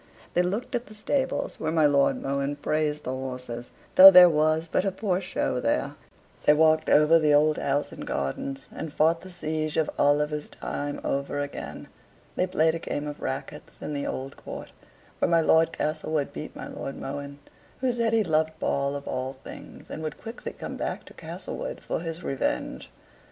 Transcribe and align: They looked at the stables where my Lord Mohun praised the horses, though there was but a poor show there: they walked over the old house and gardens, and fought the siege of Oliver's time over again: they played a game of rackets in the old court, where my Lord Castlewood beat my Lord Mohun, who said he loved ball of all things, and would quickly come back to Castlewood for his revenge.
They 0.33 0.41
looked 0.41 0.73
at 0.73 0.87
the 0.87 0.95
stables 0.95 1.59
where 1.59 1.71
my 1.71 1.85
Lord 1.85 2.19
Mohun 2.19 2.55
praised 2.55 3.03
the 3.03 3.11
horses, 3.11 3.69
though 3.93 4.09
there 4.09 4.31
was 4.31 4.67
but 4.67 4.83
a 4.83 4.91
poor 4.91 5.21
show 5.21 5.59
there: 5.59 5.93
they 6.45 6.55
walked 6.55 6.89
over 6.89 7.19
the 7.19 7.35
old 7.35 7.59
house 7.59 7.91
and 7.91 8.07
gardens, 8.07 8.65
and 8.71 8.91
fought 8.91 9.21
the 9.21 9.29
siege 9.29 9.77
of 9.77 9.91
Oliver's 9.99 10.49
time 10.49 10.99
over 11.03 11.39
again: 11.39 11.87
they 12.35 12.47
played 12.47 12.73
a 12.73 12.79
game 12.79 13.07
of 13.07 13.21
rackets 13.21 13.79
in 13.79 13.93
the 13.93 14.07
old 14.07 14.37
court, 14.37 14.71
where 15.19 15.29
my 15.29 15.41
Lord 15.41 15.71
Castlewood 15.71 16.33
beat 16.33 16.55
my 16.55 16.67
Lord 16.67 16.97
Mohun, 16.97 17.37
who 17.81 17.93
said 17.93 18.11
he 18.11 18.23
loved 18.23 18.57
ball 18.57 18.95
of 18.95 19.07
all 19.07 19.33
things, 19.43 19.87
and 19.91 20.01
would 20.01 20.19
quickly 20.19 20.51
come 20.53 20.77
back 20.77 21.05
to 21.05 21.13
Castlewood 21.13 21.79
for 21.79 21.99
his 21.99 22.23
revenge. 22.23 22.89